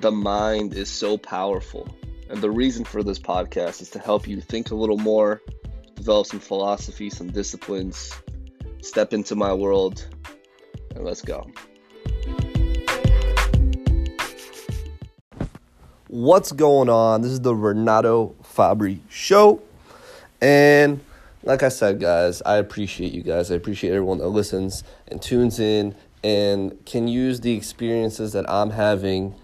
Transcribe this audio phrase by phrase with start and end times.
[0.00, 1.86] the mind is so powerful.
[2.30, 5.42] And the reason for this podcast is to help you think a little more,
[5.94, 8.12] develop some philosophy, some disciplines,
[8.80, 10.06] step into my world,
[10.94, 11.50] and let's go.
[16.08, 17.20] What's going on?
[17.20, 19.60] This is the Renato Fabri Show.
[20.40, 21.00] And
[21.42, 23.50] like I said, guys, I appreciate you guys.
[23.50, 25.94] I appreciate everyone that listens and tunes in
[26.24, 29.34] and can use the experiences that I'm having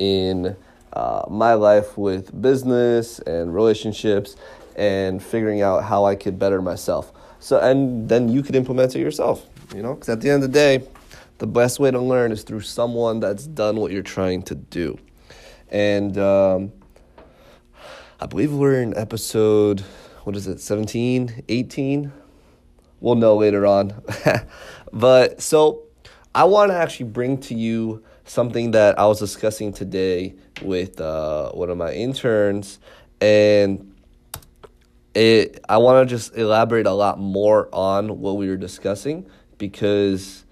[0.00, 0.56] in
[0.94, 4.34] uh, my life with business and relationships
[4.74, 7.12] and figuring out how I could better myself.
[7.38, 10.50] So, and then you could implement it yourself, you know, because at the end of
[10.50, 10.88] the day,
[11.38, 14.98] the best way to learn is through someone that's done what you're trying to do.
[15.68, 16.72] And um,
[18.18, 19.80] I believe we're in episode,
[20.24, 22.12] what is it, 17, 18?
[23.00, 24.02] We'll know later on.
[24.92, 25.82] but so
[26.34, 31.50] I want to actually bring to you something that I was discussing today with uh,
[31.50, 32.78] one of my interns,
[33.20, 33.92] and
[35.14, 40.44] it I want to just elaborate a lot more on what we were discussing because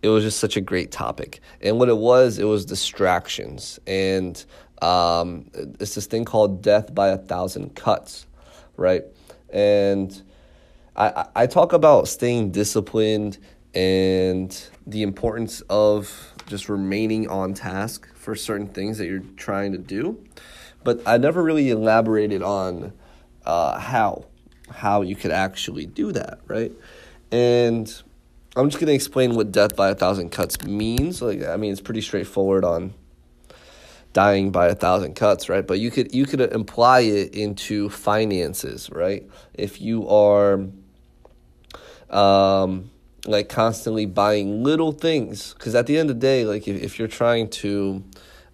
[0.00, 1.40] it was just such a great topic.
[1.60, 4.42] And what it was, it was distractions, and
[4.80, 8.26] um, it's this thing called death by a thousand cuts,
[8.78, 9.02] right?
[9.50, 10.22] And
[10.96, 13.36] I I talk about staying disciplined
[13.74, 14.50] and
[14.86, 20.24] the importance of just remaining on task for certain things that you're trying to do.
[20.82, 22.92] But I never really elaborated on
[23.44, 24.24] uh, how
[24.70, 26.72] how you could actually do that, right?
[27.30, 28.02] And
[28.56, 31.22] I'm just gonna explain what death by a thousand cuts means.
[31.22, 32.94] Like, I mean, it's pretty straightforward on
[34.12, 35.66] dying by a thousand cuts, right?
[35.66, 39.26] But you could you could imply it into finances, right?
[39.54, 40.66] If you are
[42.10, 42.90] um,
[43.28, 45.54] like constantly buying little things.
[45.54, 48.04] Because at the end of the day like if, if you're trying to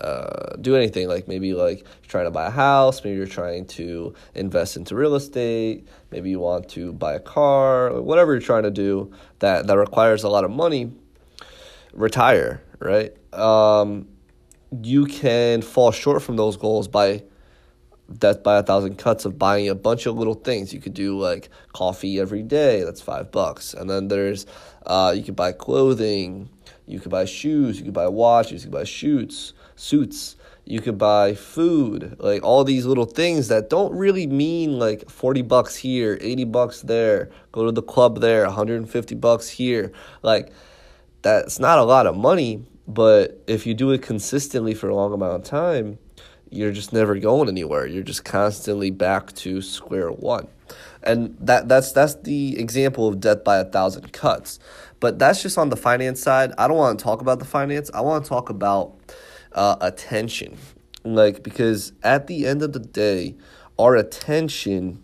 [0.00, 3.64] uh, do anything like maybe like you're trying to buy a house maybe you're trying
[3.64, 8.64] to invest into real estate maybe you want to buy a car whatever you're trying
[8.64, 10.92] to do that that requires a lot of money
[11.94, 13.12] retire right?
[13.34, 14.08] Um,
[14.82, 17.22] you can fall short from those goals by
[18.12, 20.72] death by a thousand cuts of buying a bunch of little things.
[20.72, 23.74] You could do like coffee every day, that's five bucks.
[23.74, 24.46] And then there's
[24.84, 26.48] uh, you could buy clothing,
[26.86, 30.98] you could buy shoes, you could buy watches, you could buy shoots, suits, you could
[30.98, 36.18] buy food, like all these little things that don't really mean like 40 bucks here,
[36.20, 39.92] 80 bucks there, go to the club there, 150 bucks here.
[40.22, 40.52] Like
[41.22, 45.12] that's not a lot of money, but if you do it consistently for a long
[45.12, 45.98] amount of time,
[46.56, 47.86] you're just never going anywhere.
[47.86, 50.48] You're just constantly back to square one.
[51.02, 54.58] And that that's that's the example of death by a thousand cuts.
[54.98, 56.52] But that's just on the finance side.
[56.58, 57.90] I don't want to talk about the finance.
[57.94, 58.96] I want to talk about
[59.52, 60.56] uh, attention.
[61.04, 63.36] Like because at the end of the day,
[63.78, 65.02] our attention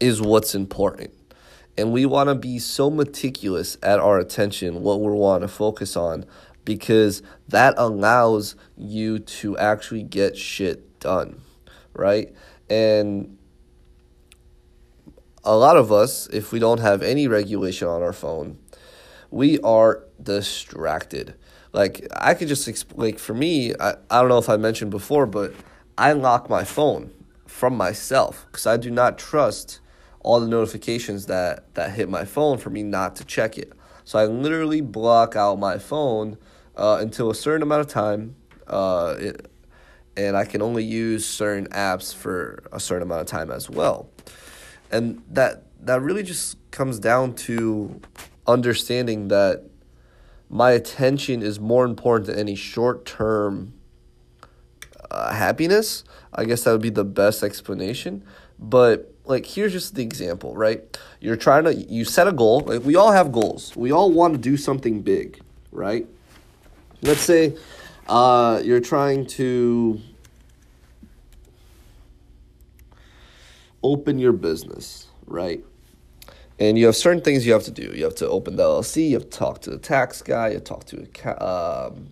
[0.00, 1.12] is what's important.
[1.76, 5.96] And we want to be so meticulous at our attention, what we want to focus
[5.96, 6.24] on,
[6.64, 11.40] because that allows you to actually get shit done,
[11.92, 12.34] right?
[12.70, 13.36] And
[15.44, 18.58] a lot of us, if we don't have any regulation on our phone,
[19.30, 21.34] we are distracted.
[21.72, 24.90] Like I could just exp- like for me, I, I don't know if I mentioned
[24.90, 25.52] before, but
[25.98, 27.12] I lock my phone
[27.46, 29.80] from myself because I do not trust
[30.20, 33.72] all the notifications that that hit my phone for me not to check it.
[34.04, 36.38] So I literally block out my phone
[36.76, 38.36] uh, until a certain amount of time.
[38.66, 39.50] Uh, it,
[40.16, 44.08] and I can only use certain apps for a certain amount of time as well.
[44.90, 48.00] And that that really just comes down to
[48.46, 49.64] understanding that
[50.48, 53.74] my attention is more important than any short-term
[55.10, 56.04] uh, happiness.
[56.32, 58.24] I guess that would be the best explanation.
[58.58, 60.98] But like here's just the example, right?
[61.20, 62.60] You're trying to you set a goal.
[62.60, 63.74] Like we all have goals.
[63.76, 65.40] We all want to do something big,
[65.72, 66.06] right?
[67.04, 67.54] Let's say
[68.08, 70.00] uh, you're trying to
[73.82, 75.62] open your business, right?
[76.58, 77.92] And you have certain things you have to do.
[77.94, 79.10] You have to open the LLC.
[79.10, 80.48] You have to talk to the tax guy.
[80.52, 82.08] You talk to um,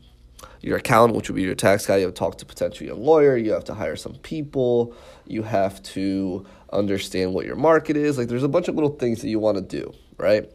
[0.60, 1.96] your accountant, which would be your tax guy.
[1.96, 3.34] You have to talk to potentially a lawyer.
[3.34, 4.94] You have to hire some people.
[5.26, 8.18] You have to understand what your market is.
[8.18, 10.50] Like, there's a bunch of little things that you want to do, right?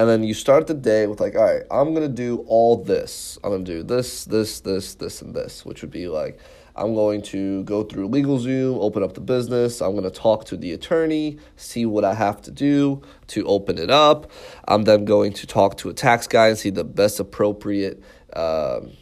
[0.00, 3.38] And then you start the day with like, all right, I'm gonna do all this.
[3.44, 6.40] I'm gonna do this, this, this, this, and this, which would be like,
[6.74, 9.82] I'm going to go through LegalZoom, open up the business.
[9.82, 13.76] I'm going to talk to the attorney, see what I have to do to open
[13.76, 14.30] it up.
[14.66, 18.02] I'm then going to talk to a tax guy and see the best appropriate
[18.32, 18.92] um,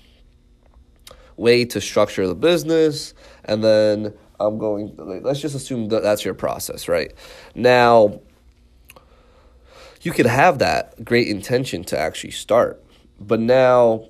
[1.37, 3.15] way to structure the business,
[3.45, 4.97] and then I'm going.
[4.97, 7.13] Let's just assume that that's your process, right?
[7.55, 8.21] Now,
[10.03, 12.83] you could have that great intention to actually start,
[13.21, 14.09] but now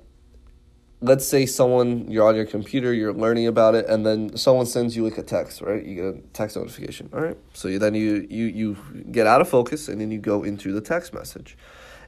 [1.01, 4.97] let's say someone you're on your computer you're learning about it and then someone sends
[4.97, 5.85] you like a text right?
[5.85, 7.37] You get a text notification all right?
[7.53, 8.77] So you, then you you you
[9.09, 11.57] get out of focus and then you go into the text message.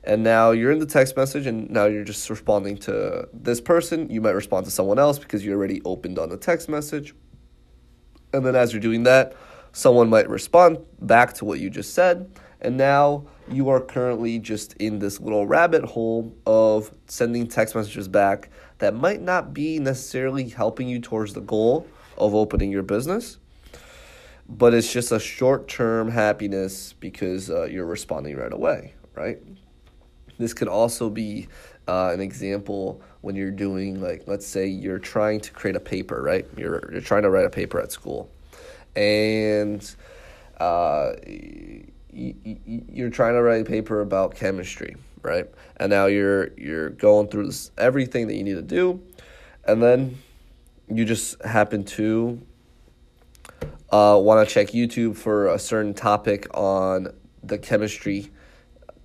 [0.04, 4.10] And now you're in the text message and now you're just responding to this person.
[4.10, 7.14] You might respond to someone else because you already opened on the text message.
[8.34, 9.36] And then as you're doing that
[9.74, 12.30] someone might respond back to what you just said.
[12.62, 18.08] And now you are currently just in this little rabbit hole of sending text messages
[18.08, 21.88] back that might not be necessarily helping you towards the goal
[22.18, 23.38] of opening your business,
[24.48, 29.40] but it's just a short term happiness because uh, you're responding right away, right?
[30.38, 31.48] This could also be
[31.88, 36.22] uh, an example when you're doing, like, let's say you're trying to create a paper,
[36.22, 36.48] right?
[36.58, 38.32] You're, you're trying to write a paper at school.
[38.96, 39.84] And
[40.58, 41.14] uh,
[42.14, 45.48] you're trying to write a paper about chemistry, right?
[45.78, 49.02] And now you're you're going through this, everything that you need to do,
[49.66, 50.18] and then
[50.90, 52.42] you just happen to
[53.92, 57.14] uh, want to check YouTube for a certain topic on
[57.44, 58.32] the chemistry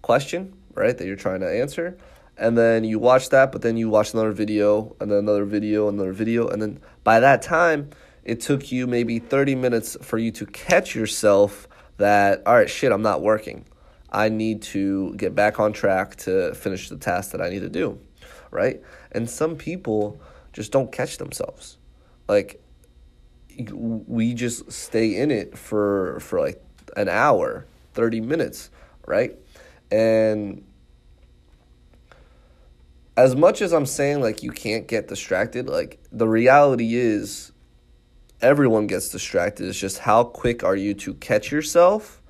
[0.03, 0.97] question, right?
[0.97, 1.99] That you're trying to answer.
[2.39, 5.89] And then you watch that, but then you watch another video, and then another video,
[5.89, 7.91] another video, and then by that time,
[8.25, 11.67] it took you maybe 30 minutes for you to catch yourself
[11.97, 13.65] that, all right, shit, I'm not working.
[14.11, 17.69] I need to get back on track to finish the task that I need to
[17.69, 17.99] do,
[18.51, 18.81] right?
[19.13, 20.21] And some people
[20.53, 21.79] just don't catch themselves.
[22.29, 22.63] Like,
[23.71, 26.63] we just stay in it for for like
[26.97, 28.71] an hour, 30 minutes,
[29.07, 29.37] right?
[29.91, 30.65] And
[33.17, 37.53] as much as I'm saying like you can't get distracted, like the reality is
[38.41, 39.69] everyone gets distracted.
[39.69, 42.23] It's just how quick are you to catch yourself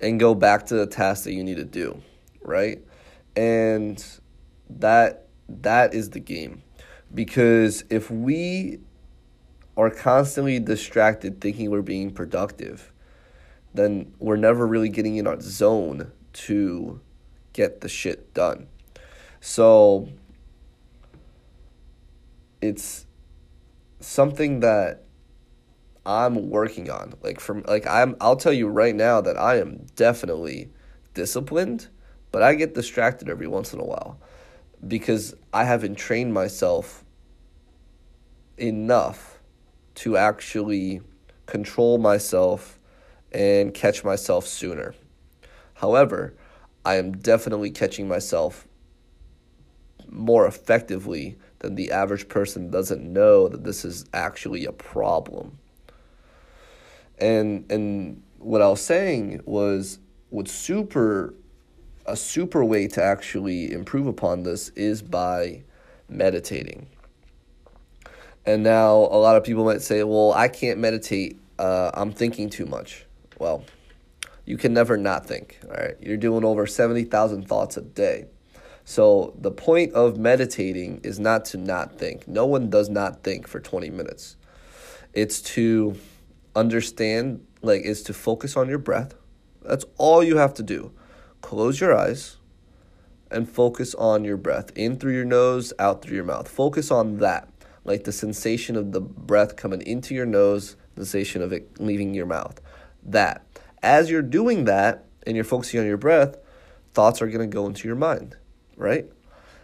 [0.00, 2.00] and go back to the task that you need to do,
[2.42, 2.80] right?
[3.36, 4.04] And
[4.70, 6.62] that that is the game.
[7.14, 8.80] Because if we
[9.76, 12.92] are constantly distracted thinking we're being productive,
[13.74, 17.00] then we're never really getting in our zone to
[17.52, 18.66] get the shit done.
[19.40, 20.08] So
[22.60, 23.06] it's
[24.00, 25.04] something that
[26.04, 27.14] I'm working on.
[27.22, 30.70] Like from like I'm I'll tell you right now that I am definitely
[31.14, 31.88] disciplined,
[32.30, 34.18] but I get distracted every once in a while
[34.86, 37.04] because I haven't trained myself
[38.56, 39.40] enough
[39.94, 41.00] to actually
[41.46, 42.78] control myself
[43.30, 44.94] and catch myself sooner.
[45.74, 46.34] However,
[46.84, 48.66] I am definitely catching myself
[50.08, 55.58] more effectively than the average person doesn't know that this is actually a problem.
[57.22, 61.34] And and what I was saying was what's super
[62.04, 65.62] a super way to actually improve upon this is by
[66.08, 66.88] meditating.
[68.44, 71.38] And now a lot of people might say, "Well, I can't meditate.
[71.60, 73.06] Uh, I'm thinking too much."
[73.38, 73.64] Well,
[74.44, 75.60] you can never not think.
[75.64, 78.26] All right, you're doing over seventy thousand thoughts a day.
[78.84, 82.26] So the point of meditating is not to not think.
[82.26, 84.34] No one does not think for twenty minutes.
[85.12, 85.96] It's to
[86.54, 89.14] understand like is to focus on your breath.
[89.62, 90.92] That's all you have to do.
[91.40, 92.36] Close your eyes
[93.30, 96.48] and focus on your breath in through your nose, out through your mouth.
[96.48, 97.48] Focus on that.
[97.84, 102.14] Like the sensation of the breath coming into your nose, the sensation of it leaving
[102.14, 102.60] your mouth.
[103.02, 103.44] That.
[103.82, 106.36] As you're doing that and you're focusing on your breath,
[106.94, 108.36] thoughts are going to go into your mind,
[108.76, 109.10] right?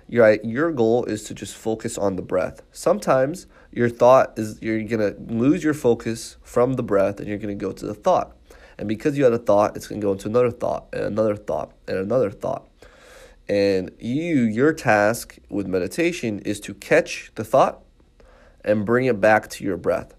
[0.08, 2.62] Your, your goal is to just focus on the breath.
[2.72, 7.38] Sometimes your thought is you're going to lose your focus from the breath and you're
[7.38, 8.34] going to go to the thought.
[8.78, 11.36] And because you had a thought, it's going to go into another thought and another
[11.36, 12.66] thought and another thought.
[13.48, 17.82] And you, your task with meditation is to catch the thought
[18.64, 20.14] and bring it back to your breath.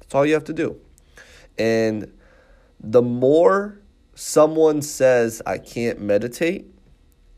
[0.00, 0.80] That's all you have to do.
[1.58, 2.12] And
[2.78, 3.80] the more
[4.14, 6.66] someone says, I can't meditate,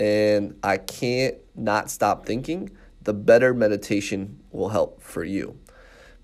[0.00, 2.70] and I can't not stop thinking,
[3.02, 5.58] the better meditation will help for you.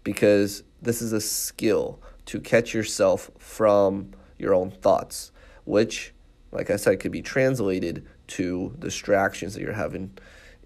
[0.02, 5.33] Because this is a skill to catch yourself from your own thoughts,
[5.64, 6.12] which,
[6.52, 10.16] like I said, could be translated to distractions that you're having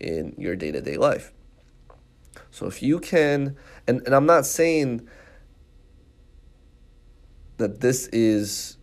[0.00, 1.33] in your day to day life.
[2.50, 5.09] So if you can, and, and I'm not saying
[7.59, 8.77] that this is,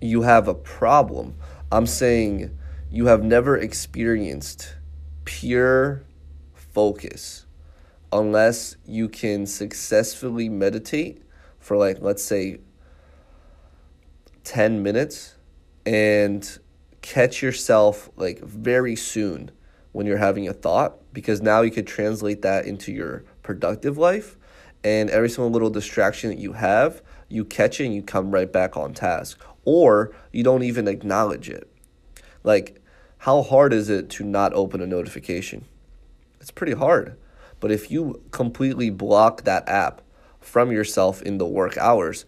[0.00, 1.34] you have a problem.
[1.70, 2.56] I'm saying
[2.90, 4.76] you have never experienced
[5.24, 6.04] pure
[6.54, 7.44] focus,
[8.10, 11.22] unless you can successfully meditate
[11.58, 12.60] for like let's say
[14.44, 15.34] 10 minutes
[15.84, 16.58] and
[17.02, 19.50] catch yourself like very soon
[19.92, 24.36] when you're having a thought because now you could translate that into your productive life.
[24.84, 28.50] And every single little distraction that you have you catch it and you come right
[28.50, 31.70] back on task or you don't even acknowledge it.
[32.42, 32.80] Like
[33.18, 35.66] how hard is it to not open a notification?
[36.40, 37.18] It's pretty hard.
[37.60, 40.00] But if you completely block that app
[40.40, 42.24] from yourself in the work hours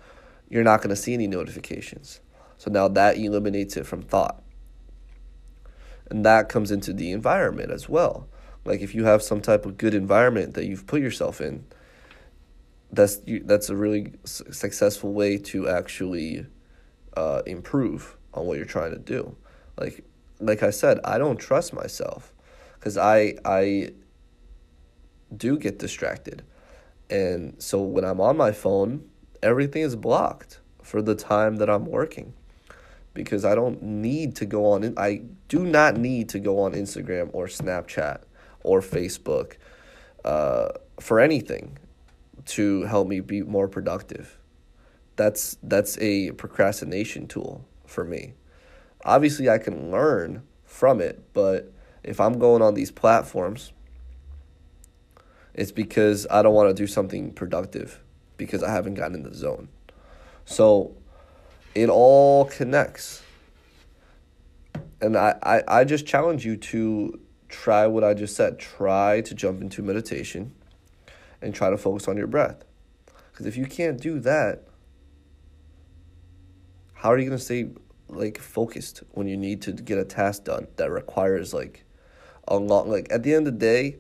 [0.51, 2.21] you're not going to see any notifications.
[2.59, 4.43] So now that eliminates it from thought.
[6.11, 8.29] And that comes into the environment as well.
[8.67, 11.65] Like if you have some type of good environment that you've put yourself in
[12.93, 16.47] that's that's a really successful way to actually
[17.17, 19.37] uh, improve on what you're trying to do.
[19.79, 20.05] Like
[20.39, 22.33] like I said, I don't trust myself
[22.75, 23.91] because I I
[25.37, 26.45] do get distracted,
[27.09, 29.09] and so when I'm on my phone,
[29.43, 32.35] everything is blocked for the time that I'm working
[33.15, 34.95] because I don't need to go on.
[34.97, 38.23] I do not need to go on Instagram or Snapchat
[38.63, 39.57] or Facebook
[40.25, 41.79] uh, for anything
[42.47, 44.40] to help me be more productive.
[45.21, 48.33] That's that's a procrastination tool for me.
[49.05, 51.71] Obviously, I can learn from it, but
[52.03, 53.75] if I'm going on these platforms,
[55.53, 58.03] it's because I don't want to do something productive
[58.39, 59.69] because I haven't gotten in the zone.
[60.47, 60.97] So
[61.75, 63.23] it all connects.
[65.03, 68.59] And I, I, I just challenge you to try what I just said.
[68.59, 70.55] Try to jump into meditation
[71.43, 72.65] and try to focus on your breath.
[73.31, 74.65] Because if you can't do that,
[77.01, 77.71] how are you going to stay
[78.09, 81.85] like focused when you need to get a task done that requires like
[82.49, 83.97] a long like at the end of the day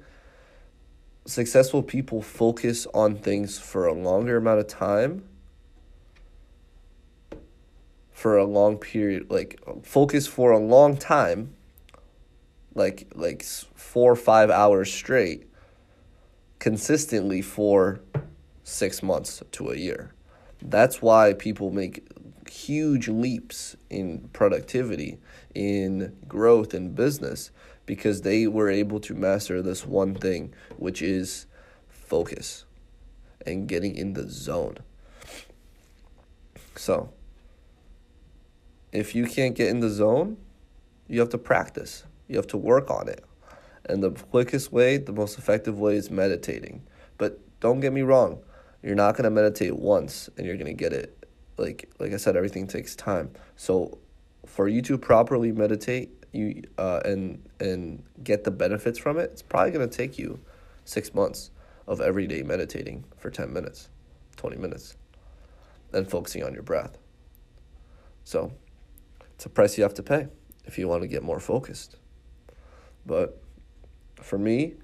[1.25, 5.25] successful people focus on things for a longer amount of time
[8.12, 11.54] for a long period like focus for a long time
[12.75, 15.47] like like 4 or 5 hours straight
[16.59, 18.00] consistently for
[18.62, 20.12] six months to a year.
[20.62, 22.07] That's why people make
[22.50, 25.19] huge leaps in productivity,
[25.54, 27.50] in growth in business,
[27.87, 31.47] because they were able to master this one thing, which is
[31.88, 32.64] focus
[33.47, 34.78] and getting in the zone.
[36.76, 37.12] So,
[38.92, 40.37] if you can't get in the zone,
[41.07, 43.25] you have to practice, you have to work on it.
[43.85, 46.83] And the quickest way, the most effective way is meditating.
[47.16, 48.42] But don't get me wrong,
[48.83, 51.19] you're not going to meditate once and you're going to get it.
[51.60, 53.30] Like like I said everything takes time.
[53.56, 53.98] So
[54.46, 59.42] for you to properly meditate, you uh, and and get the benefits from it, it's
[59.42, 60.40] probably to take you
[60.84, 61.50] 6 months
[61.86, 63.88] of everyday meditating for 10 minutes,
[64.36, 64.96] 20 minutes,
[65.92, 66.96] and focusing on your breath.
[68.24, 68.52] So,
[69.34, 70.28] it's a price you have to pay
[70.64, 71.96] if you want to get more focused.
[73.04, 73.42] But
[74.16, 74.74] for me,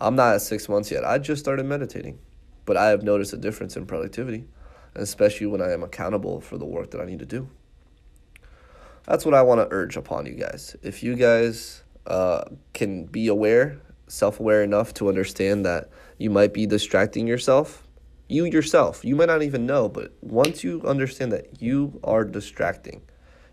[0.00, 1.04] I'm not at six months yet.
[1.04, 2.18] I just started meditating,
[2.64, 4.46] but I have noticed a difference in productivity,
[4.96, 7.48] especially when I am accountable for the work that I need to do.
[9.04, 10.76] That's what I want to urge upon you guys.
[10.82, 16.52] If you guys uh, can be aware, self aware enough to understand that you might
[16.52, 17.86] be distracting yourself,
[18.28, 23.02] you yourself, you might not even know, but once you understand that you are distracting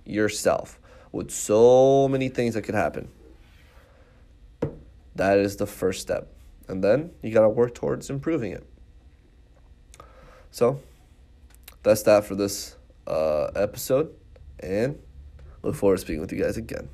[0.06, 0.80] yourself
[1.12, 3.10] with so many things that could happen,
[5.16, 6.28] that is the first step.
[6.68, 8.66] And then you got to work towards improving it.
[10.50, 10.82] So
[11.84, 12.76] that's that for this
[13.08, 14.14] uh, episode.
[14.60, 15.00] And
[15.62, 16.90] look forward to speaking with you guys again.